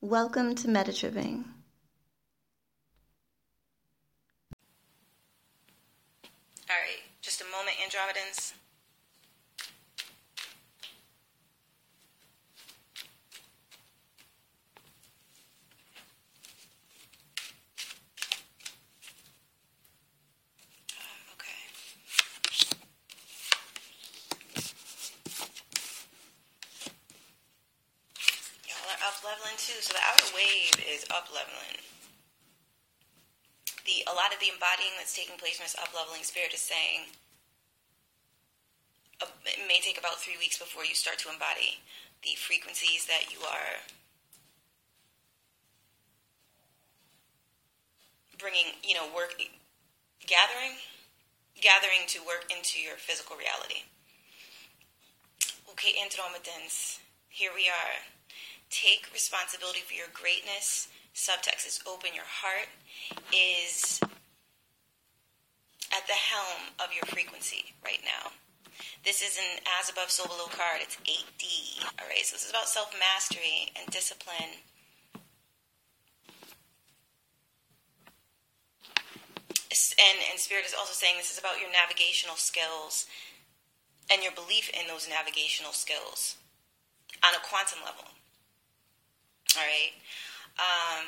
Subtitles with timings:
[0.00, 1.42] Welcome to Metatripping.
[6.70, 8.52] All right, just a moment, Andromedans.
[21.34, 21.50] Okay.
[28.68, 31.80] Y'all are up leveling too, so the outer wave is up leveling.
[33.84, 36.60] The a lot of the embodying that's taking place in this up leveling spirit is
[36.60, 37.08] saying
[39.22, 41.78] uh, it may take about three weeks before you start to embody
[42.22, 43.78] the frequencies that you are
[48.38, 49.34] bringing, you know, work
[50.26, 50.78] gathering,
[51.60, 53.82] gathering to work into your physical reality.
[55.70, 57.98] Okay, Andromedans, here we are.
[58.70, 60.88] Take responsibility for your greatness.
[61.14, 62.68] Subtext is open your heart,
[63.32, 64.00] is
[65.94, 68.32] at the helm of your frequency right now.
[69.04, 70.82] This is an as above, so below card.
[70.82, 71.82] It's 8D.
[71.98, 74.62] All right, so this is about self mastery and discipline.
[79.98, 83.06] And, and Spirit is also saying this is about your navigational skills
[84.10, 86.36] and your belief in those navigational skills
[87.22, 88.06] on a quantum level.
[89.56, 89.94] All right.
[90.58, 91.06] Um,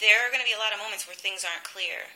[0.00, 2.10] there are going to be a lot of moments where things aren't clear.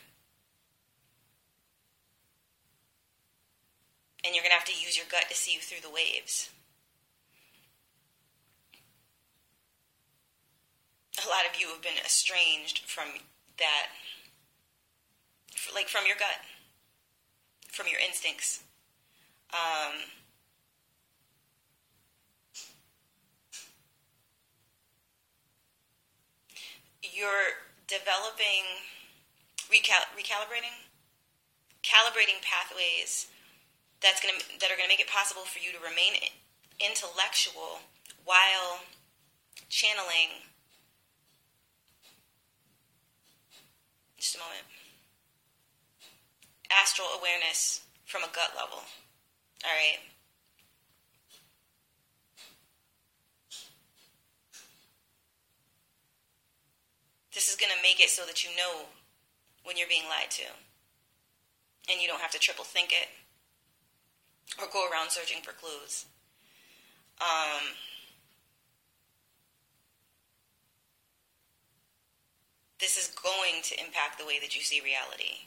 [4.25, 6.51] And you're going to have to use your gut to see you through the waves.
[11.25, 13.07] A lot of you have been estranged from
[13.59, 13.87] that,
[15.75, 16.43] like from your gut,
[17.69, 18.63] from your instincts.
[19.53, 19.95] Um,
[27.03, 28.85] you're developing,
[29.73, 30.77] recal- recalibrating,
[31.83, 33.27] calibrating pathways
[34.01, 36.15] that's gonna that are gonna make it possible for you to remain
[36.79, 37.81] intellectual
[38.25, 38.85] while
[39.69, 40.45] channeling.
[44.19, 44.67] Just a moment.
[46.71, 48.83] Astral awareness from a gut level.
[49.65, 49.99] All right.
[57.39, 58.87] This is going to make it so that you know
[59.63, 60.43] when you're being lied to.
[61.89, 63.07] And you don't have to triple think it
[64.61, 66.07] or go around searching for clues.
[67.21, 67.63] Um,
[72.81, 75.47] this is going to impact the way that you see reality.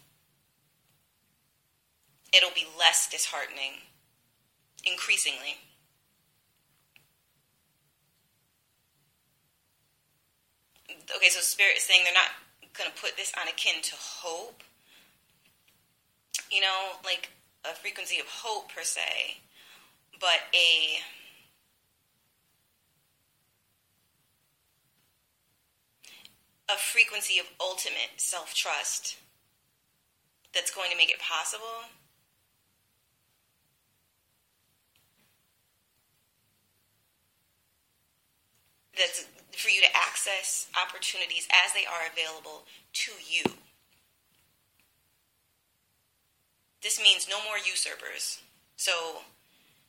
[2.32, 3.84] It'll be less disheartening,
[4.86, 5.60] increasingly.
[11.16, 12.32] Okay, so Spirit is saying they're not
[12.78, 14.64] going to put this on akin to hope,
[16.52, 17.30] you know, like
[17.66, 19.38] a frequency of hope per se,
[20.20, 21.00] but a
[26.74, 29.18] a frequency of ultimate self trust
[30.54, 31.90] that's going to make it possible
[39.02, 39.26] that's
[39.58, 42.64] for you to access opportunities as they are available
[42.94, 43.44] to you.
[46.82, 48.42] This means no more usurpers.
[48.78, 49.26] So,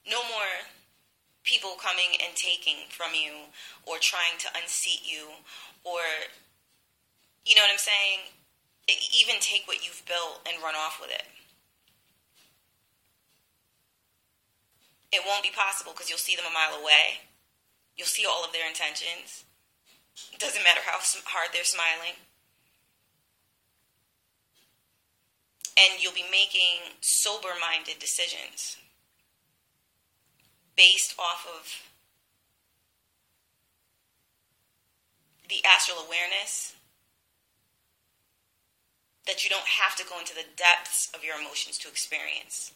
[0.08, 0.68] no more
[1.44, 3.48] people coming and taking from you
[3.84, 5.28] or trying to unseat you
[5.84, 6.00] or,
[7.44, 8.32] you know what I'm saying?
[8.88, 11.24] Even take what you've built and run off with it.
[15.12, 17.31] It won't be possible because you'll see them a mile away.
[17.97, 19.44] You'll see all of their intentions.
[20.32, 22.16] It doesn't matter how hard they're smiling.
[25.76, 28.76] And you'll be making sober minded decisions
[30.76, 31.82] based off of
[35.49, 36.75] the astral awareness
[39.26, 42.72] that you don't have to go into the depths of your emotions to experience.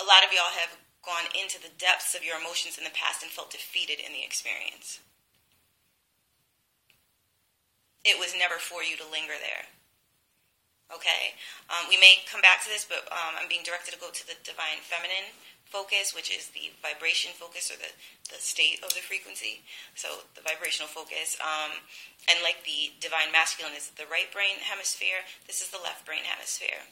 [0.00, 3.22] A lot of y'all have gone into the depths of your emotions in the past
[3.22, 5.00] and felt defeated in the experience.
[8.04, 9.68] It was never for you to linger there.
[10.88, 11.36] Okay?
[11.68, 14.24] Um, we may come back to this, but um, I'm being directed to go to
[14.24, 15.36] the divine feminine
[15.68, 17.92] focus, which is the vibration focus or the,
[18.32, 19.60] the state of the frequency.
[19.92, 21.36] So the vibrational focus.
[21.44, 21.84] Um,
[22.24, 26.24] and like the divine masculine is the right brain hemisphere, this is the left brain
[26.24, 26.88] hemisphere.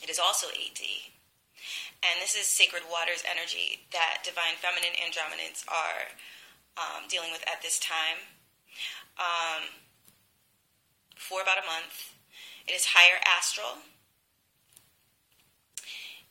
[0.00, 1.12] It is also 8D.
[2.02, 6.12] And this is sacred waters energy that divine feminine andromedans are
[6.76, 8.18] um, dealing with at this time.
[9.18, 9.82] Um,
[11.22, 12.18] for about a month.
[12.66, 13.86] It is higher astral.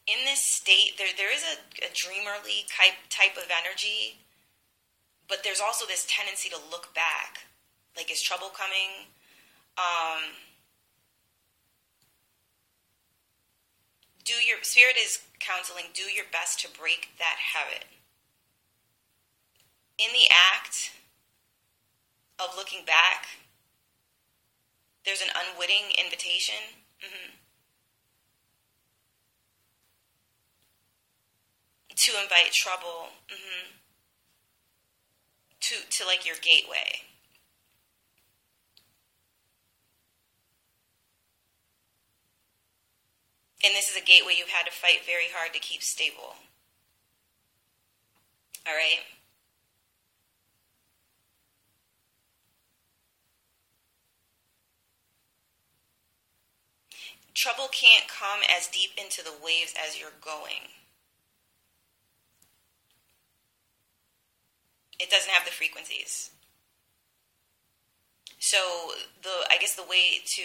[0.06, 4.20] In this state, there, there is a, a dreamerly type, type of energy,
[5.32, 7.48] but there's also this tendency to look back.
[7.96, 9.08] Like, is trouble coming?
[9.80, 10.36] Um,
[14.32, 17.84] do your spirit is counseling do your best to break that habit
[19.98, 20.92] in the act
[22.40, 23.28] of looking back
[25.06, 27.32] there's an unwitting invitation mm-hmm.
[31.96, 33.68] to invite trouble mm-hmm.
[35.60, 37.02] to to like your gateway
[43.64, 46.36] And this is a gateway you've had to fight very hard to keep stable.
[48.68, 49.06] All right?
[57.34, 60.70] Trouble can't come as deep into the waves as you're going.
[65.00, 66.30] It doesn't have the frequencies.
[68.38, 68.58] So
[69.24, 70.44] the I guess the way to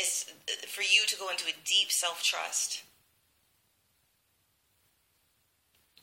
[0.00, 0.19] is
[0.68, 2.82] for you to go into a deep self trust.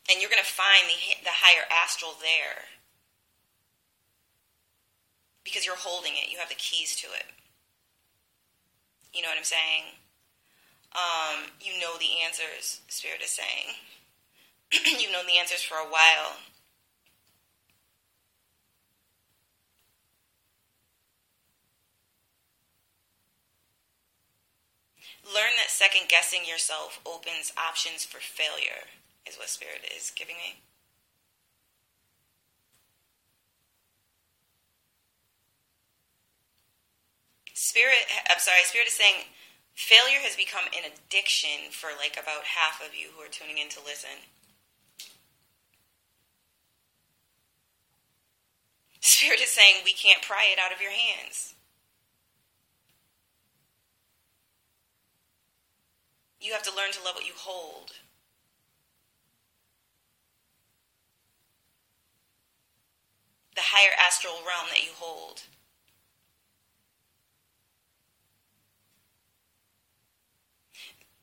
[0.10, 2.64] And you're going to find the, the higher astral there
[5.44, 6.32] because you're holding it.
[6.32, 7.28] You have the keys to it.
[9.14, 9.96] You know what I'm saying?
[10.96, 13.76] Um, you know the answers, Spirit is saying.
[15.02, 16.36] You've known the answers for a while.
[25.28, 28.88] Learn that second guessing yourself opens options for failure,
[29.28, 30.64] is what Spirit is giving me.
[37.54, 39.28] Spirit, I'm sorry, Spirit is saying
[39.76, 43.68] failure has become an addiction for like about half of you who are tuning in
[43.70, 44.24] to listen.
[49.02, 51.56] Spirit is saying we can't pry it out of your hands.
[56.40, 57.94] You have to learn to love what you hold.
[63.56, 65.42] The higher astral realm that you hold.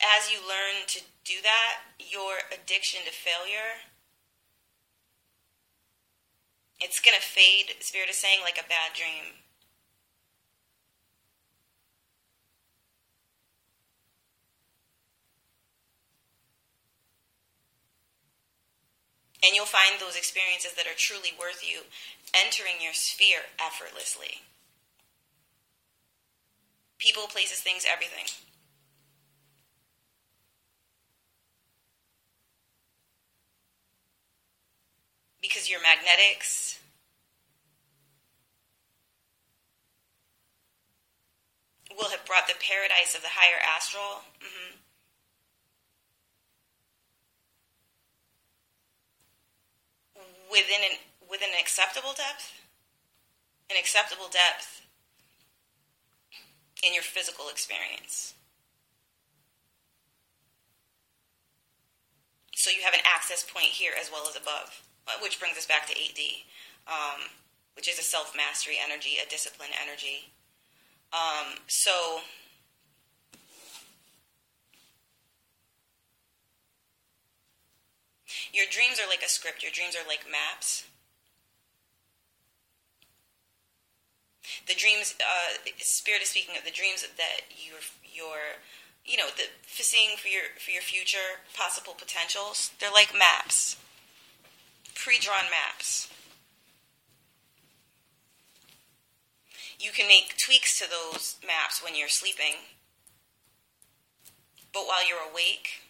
[0.01, 3.81] As you learn to do that, your addiction to failure
[6.81, 9.44] it's going to fade, Spirit is saying, like a bad dream.
[19.44, 21.82] And you'll find those experiences that are truly worth you
[22.32, 24.41] entering your sphere effortlessly.
[26.99, 28.25] People, places, things, everything.
[35.43, 36.79] Because your magnetics,
[41.96, 44.27] will have brought the paradise of the higher astral.
[44.43, 44.83] Mm-hmm.
[50.51, 50.96] Within an
[51.31, 52.53] within an acceptable depth,
[53.70, 54.82] an acceptable depth
[56.84, 58.34] in your physical experience.
[62.55, 65.67] So you have an access point here as well as above, uh, which brings us
[65.67, 66.48] back to 8D,
[66.89, 67.29] um,
[67.77, 70.32] which is a self mastery energy, a discipline energy.
[71.13, 72.20] Um, so
[78.55, 80.84] Your dreams are like a script, your dreams are like maps.
[84.69, 88.63] The dreams, uh, Spirit is speaking of the dreams that you're,
[89.05, 92.70] you know, the seeing for your for your future possible potentials.
[92.79, 93.77] They're like maps,
[94.94, 96.08] pre-drawn maps.
[99.81, 102.70] You can make tweaks to those maps when you're sleeping,
[104.73, 105.83] but while you're awake,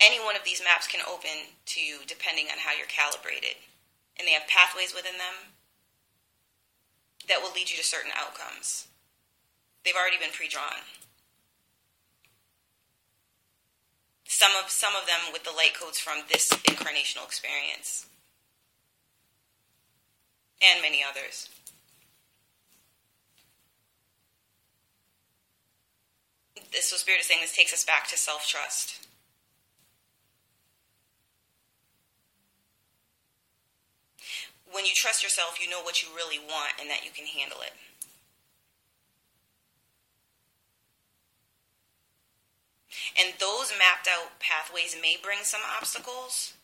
[0.00, 3.60] any one of these maps can open to you depending on how you're calibrated.
[4.18, 5.52] And they have pathways within them
[7.28, 8.88] that will lead you to certain outcomes.
[9.84, 10.84] They've already been pre-drawn.
[14.24, 18.06] Some of some of them with the light codes from this incarnational experience.
[20.62, 21.48] And many others.
[26.72, 29.06] this was Spirit is saying this takes us back to self trust.
[34.72, 37.60] When you trust yourself, you know what you really want and that you can handle
[37.60, 37.72] it.
[43.18, 46.54] And those mapped out pathways may bring some obstacles.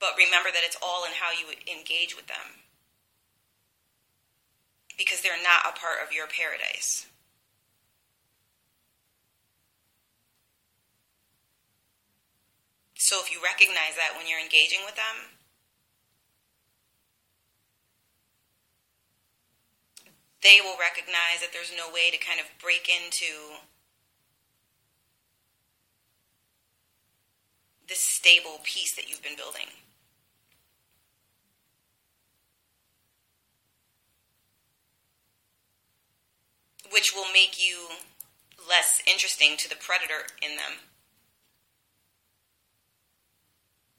[0.00, 2.62] But remember that it's all in how you engage with them.
[4.96, 7.06] Because they're not a part of your paradise.
[13.08, 15.32] So if you recognize that when you're engaging with them,
[20.42, 23.56] they will recognize that there's no way to kind of break into
[27.88, 29.72] this stable peace that you've been building.
[36.92, 37.88] Which will make you
[38.68, 40.87] less interesting to the predator in them.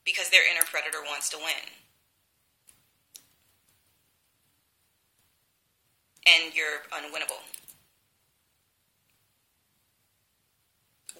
[0.10, 1.70] Because their inner predator wants to win.
[6.38, 7.42] and you're unwinnable.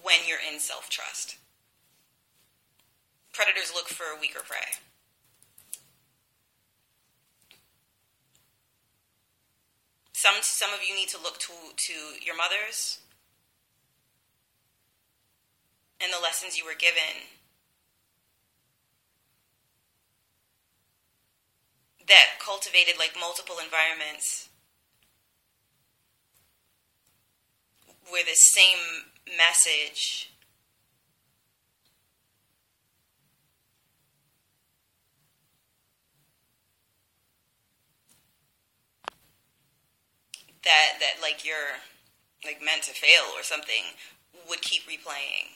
[0.02, 1.38] When you're in self trust,
[3.34, 4.58] predators look for a weaker prey.
[10.14, 13.00] Some, some of you need to look to, to your mothers
[16.04, 17.24] and the lessons you were given
[22.10, 24.50] that cultivated like multiple environments
[28.10, 29.06] where the same
[29.38, 30.32] message
[40.64, 41.78] that that like you're
[42.44, 43.84] like meant to fail or something
[44.50, 45.54] would keep replaying.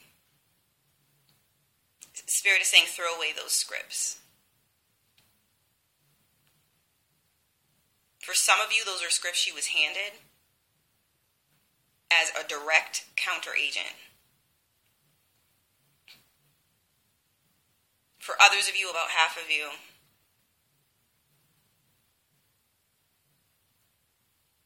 [2.28, 4.20] Spirit is saying throw away those scripts.
[8.20, 10.20] For some of you, those are scripts she was handed
[12.12, 13.96] as a direct counter agent.
[18.20, 19.70] For others of you, about half of you,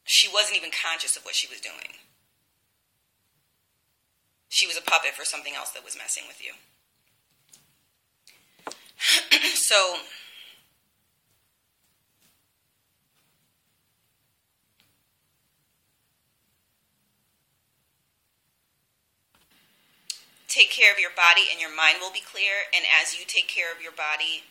[0.04, 1.96] she wasn't even conscious of what she was doing.
[4.50, 6.52] She was a puppet for something else that was messing with you.
[9.54, 9.96] so,
[20.48, 22.68] take care of your body and your mind will be clear.
[22.74, 24.48] And as you take care of your body,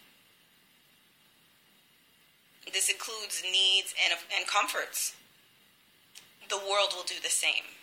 [2.72, 5.18] this includes needs and, and comforts.
[6.50, 7.76] The world will do the same.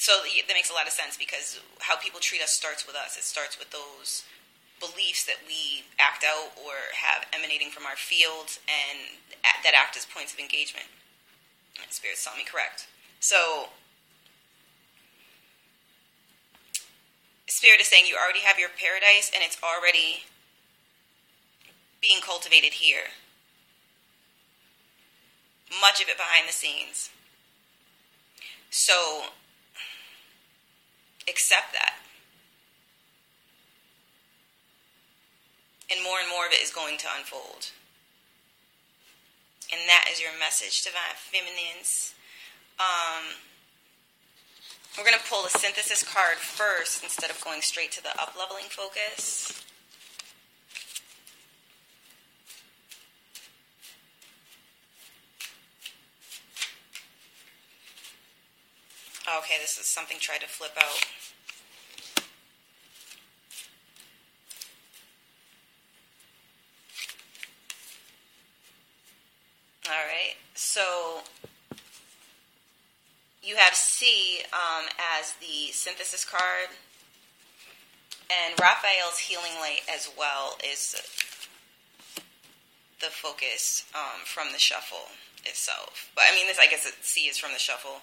[0.00, 3.20] So that makes a lot of sense because how people treat us starts with us.
[3.20, 4.24] It starts with those
[4.80, 9.20] beliefs that we act out or have emanating from our fields and
[9.62, 10.88] that act as points of engagement.
[11.90, 12.88] Spirit's saw me correct.
[13.20, 13.68] So
[17.50, 20.22] Spirit is saying you already have your paradise and it's already
[22.00, 23.10] being cultivated here.
[25.80, 27.10] Much of it behind the scenes.
[28.70, 29.34] So,
[31.28, 31.94] accept that.
[35.90, 37.74] And more and more of it is going to unfold.
[39.72, 42.14] And that is your message, Divine Feminines.
[42.78, 43.34] Um,
[44.96, 48.34] we're going to pull the synthesis card first instead of going straight to the up
[48.38, 49.64] leveling focus.
[59.38, 61.06] Okay, this is something tried to flip out.
[69.86, 71.22] All right, so
[73.42, 74.86] you have C um,
[75.18, 76.68] as the synthesis card,
[78.30, 80.94] and Raphael's healing light as well is
[83.00, 85.08] the focus um, from the shuffle
[85.44, 86.10] itself.
[86.14, 88.02] But I mean, this I guess C is from the shuffle.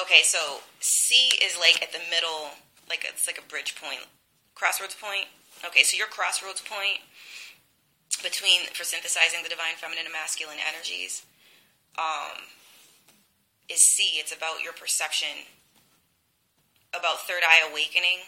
[0.00, 2.56] Okay, so C is like at the middle,
[2.88, 4.08] like it's like a bridge point,
[4.54, 5.26] crossroads point.
[5.64, 7.04] Okay, so your crossroads point
[8.22, 11.22] between for synthesizing the divine feminine and masculine energies
[11.98, 12.42] um,
[13.68, 14.18] is C.
[14.18, 15.46] It's about your perception,
[16.92, 18.20] about third eye awakening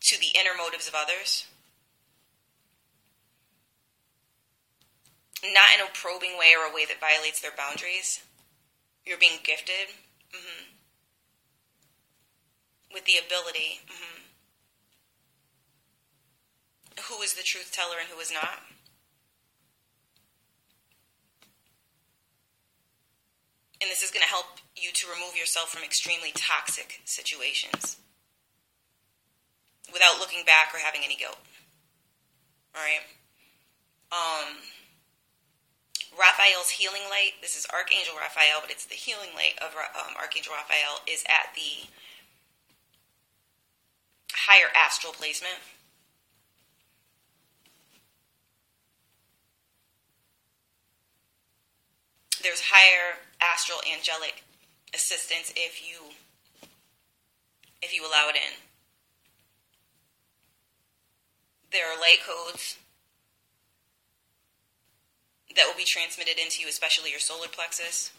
[0.00, 1.46] to the inner motives of others.
[5.52, 8.22] not in a probing way or a way that violates their boundaries.
[9.04, 9.94] You're being gifted
[10.34, 10.64] mm-hmm.
[12.92, 13.80] with the ability.
[13.86, 14.22] Mm-hmm.
[17.08, 18.65] Who is the truth teller and who is not?
[23.80, 27.96] And this is going to help you to remove yourself from extremely toxic situations
[29.92, 31.38] without looking back or having any guilt.
[32.74, 33.04] All right?
[34.12, 34.56] Um,
[36.16, 40.54] Raphael's healing light, this is Archangel Raphael, but it's the healing light of um, Archangel
[40.54, 41.88] Raphael, is at the
[44.32, 45.60] higher astral placement.
[52.46, 54.44] There's higher astral angelic
[54.94, 56.14] assistance if you
[57.82, 58.54] if you allow it in.
[61.72, 62.76] There are light codes
[65.56, 68.12] that will be transmitted into you, especially your solar plexus.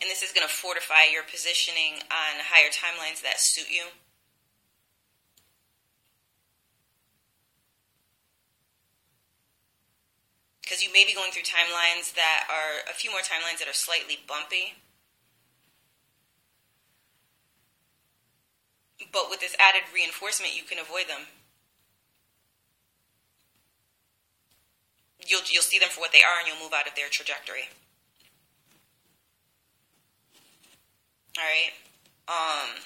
[0.00, 3.84] And this is going to fortify your positioning on higher timelines that suit you.
[10.66, 13.72] Because you may be going through timelines that are a few more timelines that are
[13.72, 14.74] slightly bumpy.
[19.12, 21.30] But with this added reinforcement, you can avoid them.
[25.24, 27.70] You'll, you'll see them for what they are and you'll move out of their trajectory.
[31.38, 31.70] All right.
[32.26, 32.82] Um,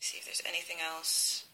[0.00, 1.44] see if there's anything else.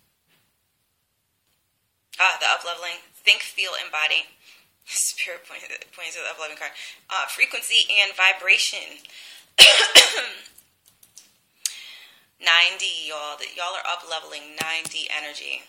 [2.18, 3.02] Ah, the upleveling.
[3.12, 4.24] Think, feel, embody.
[4.86, 6.72] Spirit points points to the upleveling card.
[7.10, 9.02] Uh, frequency and vibration.
[12.40, 13.36] 9D, y'all.
[13.56, 15.62] Y'all are up leveling 9D energy.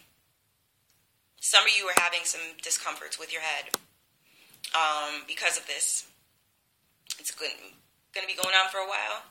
[1.40, 3.70] Some of you are having some discomforts with your head
[4.76, 6.06] um, because of this.
[7.20, 9.24] It's going to be going on for a while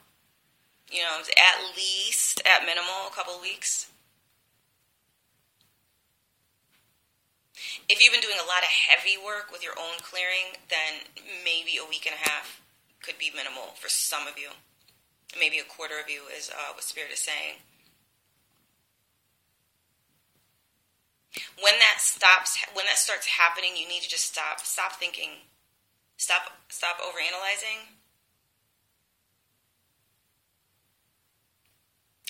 [0.91, 3.91] you know, at least, at minimal, a couple of weeks.
[7.89, 11.07] If you've been doing a lot of heavy work with your own clearing, then
[11.45, 12.61] maybe a week and a half
[13.03, 14.51] could be minimal for some of you.
[15.39, 17.63] Maybe a quarter of you is uh, what Spirit is saying.
[21.61, 24.61] When that stops, when that starts happening, you need to just stop.
[24.61, 25.45] Stop thinking.
[26.17, 26.49] Stop.
[26.69, 27.96] Stop overanalyzing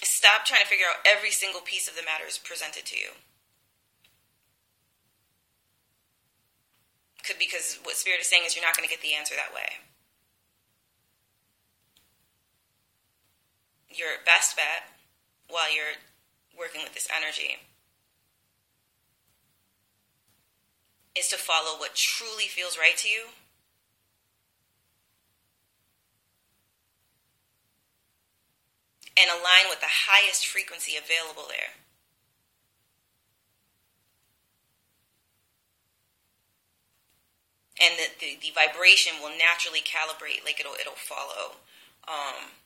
[0.07, 3.11] Stop trying to figure out every single piece of the matters presented to you.
[7.25, 9.53] Could because what spirit is saying is you're not going to get the answer that
[9.53, 9.83] way.
[13.91, 14.95] Your best bet
[15.49, 15.99] while you're
[16.57, 17.57] working with this energy
[21.19, 23.27] is to follow what truly feels right to you
[29.17, 31.81] and align with the highest frequency available there.
[37.77, 41.61] And the, the, the vibration will naturally calibrate, like it'll it'll follow.
[42.09, 42.57] Um,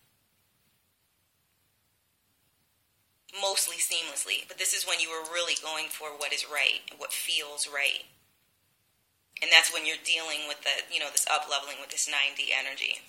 [3.35, 6.99] mostly seamlessly, but this is when you are really going for what is right, and
[6.99, 8.07] what feels right.
[9.43, 12.53] And that's when you're dealing with the, you know, this up leveling with this 9D
[12.53, 13.01] energy.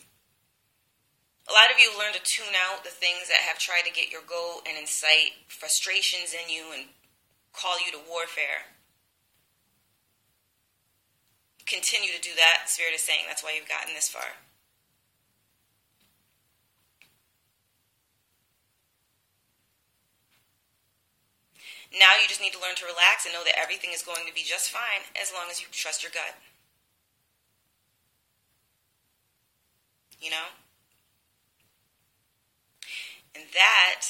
[1.50, 4.12] A lot of you learn to tune out the things that have tried to get
[4.12, 6.86] your goal and incite frustrations in you and
[7.54, 8.78] call you to warfare.
[11.66, 13.26] Continue to do that, Spirit is saying.
[13.28, 14.38] That's why you've gotten this far.
[21.92, 24.34] Now you just need to learn to relax and know that everything is going to
[24.34, 26.40] be just fine as long as you trust your gut.
[30.22, 30.61] You know?
[33.36, 34.02] And that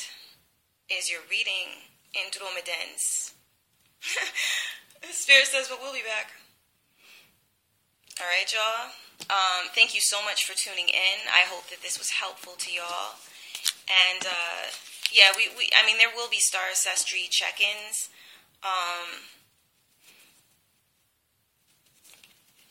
[0.90, 3.34] is your reading Andromedans.
[5.02, 6.30] The Spirit says, but we'll be back.
[8.22, 8.94] All right, y'all.
[9.34, 11.18] Um, thank you so much for tuning in.
[11.26, 13.18] I hope that this was helpful to y'all.
[13.90, 14.70] And uh,
[15.12, 18.10] yeah, we, we I mean there will be star ancestry check-ins.
[18.62, 19.26] Um,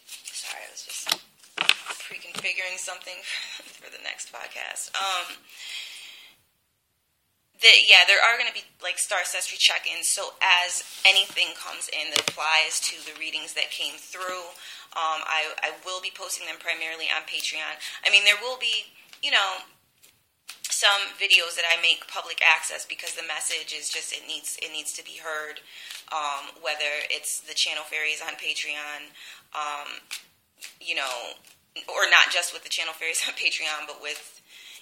[0.07, 1.11] sorry, I was just
[2.07, 3.19] pre-configuring something
[3.83, 4.95] for the next podcast.
[4.95, 5.35] Um,
[7.62, 10.09] yeah, there are going to be like star ancestry check-ins.
[10.09, 14.57] So as anything comes in that applies to the readings that came through,
[14.96, 17.77] um, I, I will be posting them primarily on Patreon.
[18.03, 18.90] I mean, there will be,
[19.23, 19.68] you know,
[20.70, 24.73] some videos that I make public access because the message is just it needs it
[24.73, 25.61] needs to be heard.
[26.11, 29.14] Um, whether it's the channel fairies on Patreon,
[29.55, 30.03] um,
[30.81, 31.38] you know,
[31.87, 34.39] or not just with the channel fairies on Patreon, but with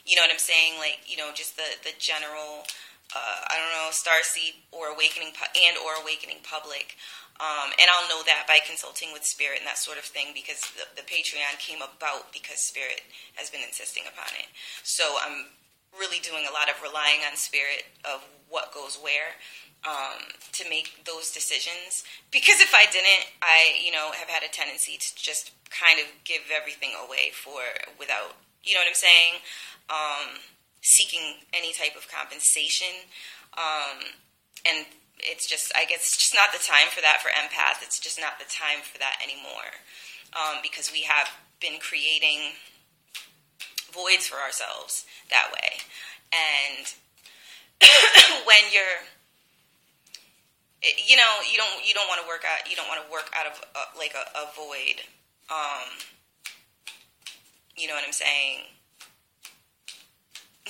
[0.08, 0.80] you know what I'm saying?
[0.80, 2.64] Like, you know, just the, the general,
[3.12, 6.96] uh, I don't know, Starseed or Awakening and or Awakening Public.
[7.38, 10.58] Um, and I'll know that by consulting with Spirit and that sort of thing because
[10.74, 13.04] the, the Patreon came about because Spirit
[13.36, 14.50] has been insisting upon it.
[14.82, 15.54] So I'm
[15.94, 19.38] really doing a lot of relying on Spirit of what goes where
[19.86, 22.02] um, to make those decisions.
[22.30, 26.06] Because if I didn't, I, you know, have had a tendency to just kind of
[26.24, 27.60] give everything away for
[27.98, 28.34] without,
[28.68, 29.40] you know what I'm saying?
[29.90, 30.40] um,
[30.81, 33.09] seeking any type of compensation.
[33.57, 34.04] Um,
[34.68, 34.87] and
[35.18, 37.83] it's just, I guess, it's just not the time for that for empath.
[37.83, 39.83] It's just not the time for that anymore
[40.37, 41.28] um, because we have
[41.61, 42.54] been creating
[43.90, 45.83] voids for ourselves that way.
[46.31, 46.87] And
[48.46, 49.07] when you're
[50.83, 53.31] you know you don't you don't want to work out you don't want to work
[53.35, 55.02] out of uh, like a, a void
[55.50, 55.90] um,
[57.78, 58.66] you know what i'm saying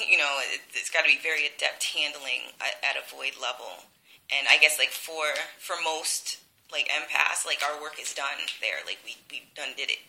[0.06, 3.88] you know, it, has got to be very adept handling at, at, a void level.
[4.30, 5.24] And I guess like for
[5.58, 6.38] for most
[6.70, 8.84] like empaths, like our work is done there.
[8.84, 10.04] Like we we done did it.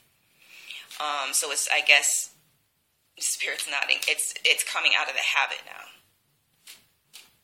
[1.00, 2.36] Um, so it's I guess
[3.18, 3.98] spirit's nodding.
[4.08, 5.88] It's it's coming out of the habit now.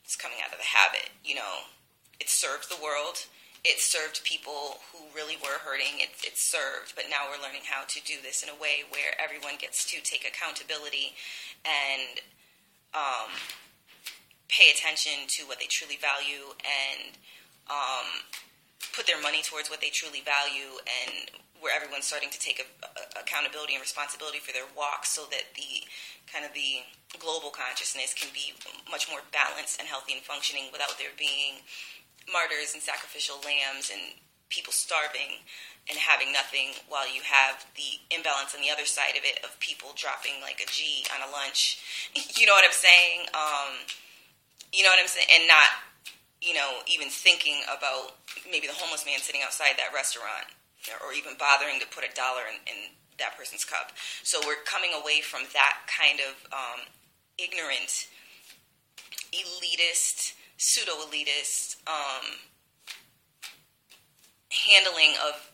[0.03, 1.09] It's coming out of the habit.
[1.23, 1.71] You know,
[2.19, 3.25] it serves the world.
[3.65, 5.97] It served people who really were hurting.
[5.97, 9.17] It, it served, but now we're learning how to do this in a way where
[9.17, 11.17] everyone gets to take accountability
[11.65, 12.21] and
[12.93, 13.33] um,
[14.53, 17.17] pay attention to what they truly value and
[17.65, 18.21] um,
[18.93, 22.67] put their money towards what they truly value and where everyone's starting to take a,
[22.85, 25.81] a, accountability and responsibility for their walk so that the
[26.29, 26.85] kind of the
[27.17, 28.53] global consciousness can be
[28.91, 31.65] much more balanced and healthy and functioning without there being
[32.31, 34.17] martyrs and sacrificial lambs and
[34.49, 35.41] people starving
[35.89, 39.53] and having nothing while you have the imbalance on the other side of it of
[39.61, 41.81] people dropping like a G on a lunch.
[42.37, 43.29] You know what I'm saying?
[43.31, 43.85] Um,
[44.73, 45.29] you know what I'm saying?
[45.31, 45.69] And not,
[46.41, 48.17] you know, even thinking about
[48.49, 50.51] maybe the homeless man sitting outside that restaurant
[51.01, 53.91] or even bothering to put a dollar in, in that person's cup.
[54.23, 56.81] So we're coming away from that kind of um,
[57.37, 58.07] ignorant,
[59.31, 62.25] elitist, pseudo elitist um,
[64.49, 65.51] handling of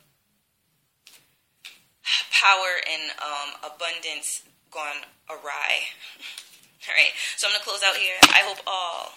[2.32, 5.86] power and um, abundance gone awry.
[6.88, 8.18] all right, so I'm going to close out here.
[8.34, 9.14] I hope all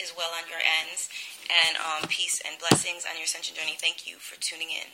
[0.00, 1.08] is well on your ends,
[1.48, 3.76] and um, peace and blessings on your ascension journey.
[3.78, 4.88] Thank you for tuning in.